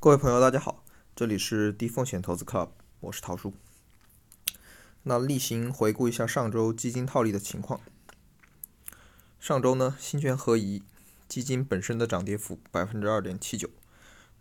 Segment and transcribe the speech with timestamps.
[0.00, 0.84] 各位朋友，大家好，
[1.16, 2.68] 这里是低风险投资 Club，
[3.00, 3.52] 我是陶叔。
[5.02, 7.80] 那例行回顾一下上周基金套利的情况。
[9.40, 10.84] 上周呢，新权合宜
[11.26, 13.68] 基金本身的涨跌幅百分之二点七九，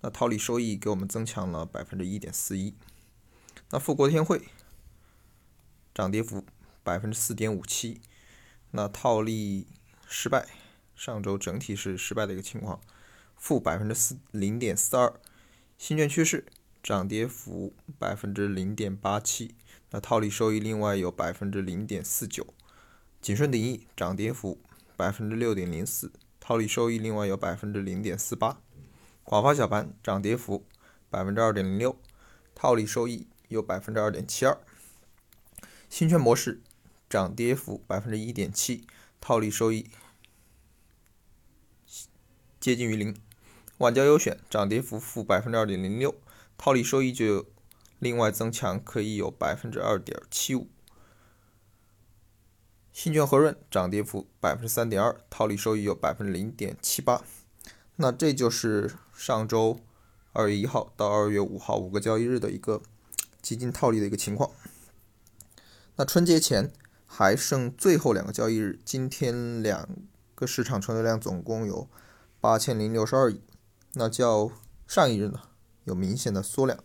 [0.02, 2.76] 那套利收益给我们增强了百分之一点四一。
[3.72, 4.50] 那富国天惠
[5.92, 6.46] 涨跌幅
[6.84, 8.00] 百分之四点五七，
[8.70, 9.66] 那套利
[10.08, 10.48] 失败，
[10.96, 12.80] 上周整体是失败的一个情况，
[13.36, 15.20] 负百分之四零点四二。
[15.78, 16.46] 新券趋势
[16.82, 19.54] 涨跌幅百分之零点八七，
[19.92, 22.54] 那套利收益另外有百分之零点四九。
[23.22, 24.60] 景顺鼎益涨跌幅
[24.96, 28.60] 百分之六点零四，套利收益另外有百分之零点四八。
[29.24, 30.66] 广发小盘涨跌幅
[31.10, 31.96] 百分之二点零六，
[32.56, 34.58] 套利收益有百分之二点七二。
[35.90, 36.62] 新券模式
[37.08, 38.88] 涨跌幅百分之一点七，
[39.22, 39.90] 套利收益
[42.60, 43.16] 接近于零。
[43.78, 46.16] 晚交优选涨跌幅负百分之二点零六，
[46.58, 47.46] 套利收益就
[48.00, 50.68] 另外增强，可以有百分之二点七五。
[52.92, 57.24] 新券和润涨跌幅百分之三点二，套利收益有百分之零点七八。
[57.98, 59.80] 那这就是上周
[60.34, 62.82] 二月一号到二月五号五个交易日的一个
[63.44, 64.50] 基金套利的一个情况。
[65.98, 66.72] 那春节前
[67.06, 69.88] 还剩最后两个交易日，今天两
[70.34, 71.88] 个市场成交量总共有
[72.42, 73.40] 八千零六十二亿。
[73.94, 74.52] 那较
[74.88, 75.42] 上一日呢
[75.86, 76.78] 有明显的缩量，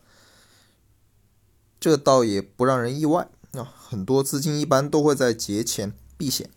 [1.78, 3.64] 这倒也不让人意外啊。
[3.64, 6.50] 很多资金一般都会在节前避险，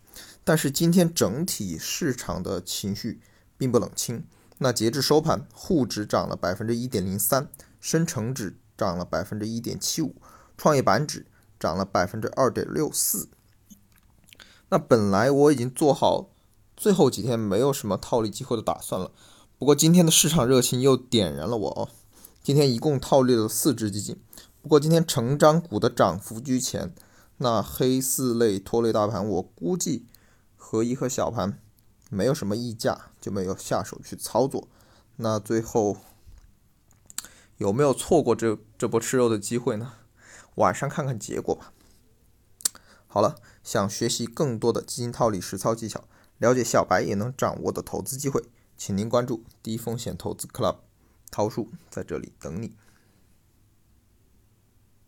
[0.44, 3.22] 但是今天整体市场的情绪
[3.58, 4.26] 并不冷清。
[4.60, 7.50] 那截至收盘，沪指涨了百分之一点零三，
[7.82, 10.16] 深成指涨了百分之一点七五，
[10.58, 11.26] 创业板指
[11.60, 13.28] 涨了百分之二点六四。
[14.70, 16.30] 那本来我已经做好
[16.78, 19.12] 最后几天没有什么套利机会的打算了。
[19.58, 21.88] 不过今天的市场热情又点燃了我哦，
[22.44, 24.18] 今天一共套利了四只基金。
[24.62, 26.94] 不过今天成长股的涨幅居前，
[27.38, 30.06] 那黑四类拖累大盘，我估计
[30.58, 31.58] 合一和小盘
[32.10, 34.68] 没有什么溢价，就没有下手去操作。
[35.16, 35.96] 那最后
[37.58, 39.94] 有没有错过这这波吃肉的机会呢？
[40.56, 41.72] 晚上看看结果吧。
[43.08, 46.04] 好了，想学习更多的基金套利实操技巧，
[46.40, 48.44] 了解小白也能掌握的投资机会。
[48.78, 50.78] 请您关注低风险投资 Club，
[51.32, 52.76] 涛叔在这里等你。